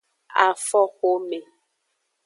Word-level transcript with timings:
Afoxome. 0.45 1.39